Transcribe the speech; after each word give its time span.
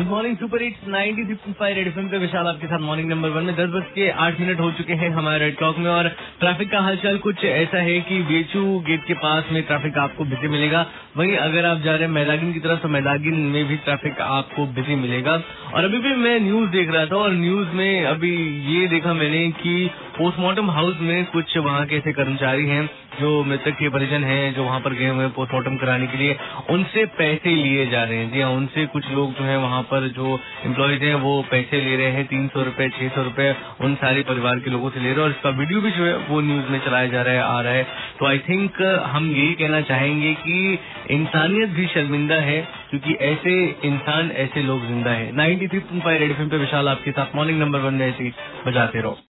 Good 0.00 0.08
morning 0.08 0.36
super 0.36 0.62
hits 0.62 0.84
93.5 0.88 1.74
red 1.76 1.86
FM 1.86 2.06
पे 2.08 2.18
विशाल 2.18 2.46
आपके 2.46 2.66
साथ 2.66 2.78
मॉर्निंग 2.80 3.08
नंबर 3.08 3.28
वन 3.28 3.44
में। 3.44 3.54
दस 3.56 3.68
बज 3.70 3.90
के 3.94 4.08
आठ 4.18 4.38
मिनट 4.40 4.60
हो 4.60 4.70
चुके 4.72 4.92
हैं 4.92 5.10
हमारे 5.10 5.38
रेड 5.38 5.56
टॉक 5.58 5.78
में 5.78 5.90
और 5.90 6.08
ट्रैफ़िक 6.40 6.70
का 6.70 6.80
हालचाल 6.80 7.18
कुछ 7.18 7.44
ऐसा 7.44 7.78
है 7.78 7.98
कि 8.00 8.20
बेचू 8.22 8.62
गेट 8.86 9.04
के 9.04 9.14
पास 9.24 9.50
में 9.52 9.62
ट्रैफ़िक 9.62 9.98
आपको 9.98 10.24
बिज़ी 10.24 10.48
मिलेगा। 10.48 10.86
वहीं 11.16 11.36
अगर 11.38 11.66
आप 11.66 11.80
जा 11.80 11.92
रहे 11.92 12.02
हैं 12.02 12.14
मैदागिन 12.14 12.52
की 12.52 12.60
तरफ़ 12.60 12.80
तो 12.80 12.88
मैदागिन 12.88 13.34
में 13.54 13.64
भी 13.68 13.76
ट्रैफ़िक 13.78 14.20
आपको 14.20 14.66
बिज़ी 14.78 14.94
मिलेगा। 14.94 15.40
और 15.74 15.84
अभी 15.84 15.98
भी 15.98 16.14
मैं 16.16 16.38
न्यूज़ 16.40 16.70
देख 16.70 16.90
रहा 16.90 17.06
था 17.06 17.16
और 17.16 17.32
न्यूज़ 17.34 17.74
में 17.74 18.04
अभी 18.06 18.34
ये 18.72 18.86
देखा 18.88 19.12
मैंने 19.14 19.48
कि 19.60 19.74
पोस्टमार्टम 20.20 20.70
हाउस 20.70 20.96
में 21.00 21.24
कुछ 21.24 21.56
वहाँ 21.58 21.84
के 21.86 21.96
ऐसे 21.96 22.12
कर्मचारी 22.12 22.66
हैं, 22.66 22.84
जो 23.20 23.28
मृतक 23.44 23.76
के 23.78 23.88
परिजन 23.88 24.24
हैं, 24.24 24.54
जो 24.54 24.64
वहाँ 24.64 24.80
पर 24.80 24.94
गए 24.94 25.08
हुए 25.08 25.24
हैं 25.24 25.30
पोस्टमार्टम 25.30 25.76
कराने 25.76 26.06
के 26.06 26.18
लिए। 26.18 26.36
उनसे 26.70 27.04
पैसे 27.18 27.50
लिए 27.50 27.86
जा 27.86 28.02
रहे 28.04 28.18
हैं। 28.18 28.32
जी 28.32 28.40
हाँ 28.40 28.50
उनसे 28.50 28.86
कुछ 28.86 29.10
लोग 29.10 29.32
जो 29.32 29.44
है 29.44 29.56
वहाँ 29.58 29.82
पर 29.82 30.08
जो 30.08 30.38
एम्प्लॉयज़ 30.66 31.04
हैं, 31.04 31.14
वो 31.14 31.44
पैसे 31.50 31.80
ले 31.80 31.96
रहे 31.96 32.10
हैं। 32.10 32.26
तीन 32.26 32.48
सौ 32.48 32.62
रुपये 32.62 32.88
छह 32.88 33.08
सौ 33.08 33.22
रुपये 33.22 33.54
उन 33.80 33.94
सारे 33.94 34.22
परिवार 34.22 34.58
के 34.58 34.70
लोगों 34.70 34.90
से 34.90 35.00
ले 35.00 35.06
रहे 35.06 35.14
हैं। 35.14 35.22
और 35.22 35.30
इसका 35.30 35.50
वीडियो 35.50 35.80
भी 35.80 35.90
जो 35.90 36.04
है, 36.04 36.16
वो 36.16 36.40
न्यूज़ 36.40 36.66
में 36.66 36.78
चलाया 36.78 37.06
जा 37.06 37.22
रहा 37.22 37.34
है, 37.34 37.40
आ 37.40 37.60
रहा 37.60 37.72
है। 37.72 37.86
तो 38.18 38.26
आई 38.26 38.38
थिंक 38.38 38.82
हम 39.06 39.30
यही 39.30 39.54
कहना 39.54 39.80
चाहेंगे 39.80 40.34
कि 40.34 40.78
इंसानियत 41.10 41.68
भी 41.68 41.86
शर्मिंदा 41.86 42.34
है, 42.34 42.60
क्योंकि 42.90 43.14
ऐसे 43.14 43.56
इंसान, 43.84 44.30
ऐसे 44.30 44.62
लोग 44.62 44.86
ज़िंदा 44.86 45.10
है। 45.10 45.32
नाइनटी 45.36 45.68
थ्री 45.68 45.78
पॉइंट 45.78 46.04
फाइव 46.04 46.48
पे 46.48 46.56
विशाल 46.56 46.88
आपके 46.88 47.10
साथ। 47.10 47.36
मॉर्निंग 47.36 47.60
नंबर 47.60 47.78
वन 47.78 47.94
में 47.94 48.08
ऐसे 48.08 48.32
बजाते 48.66 49.00
रहो। 49.00 49.18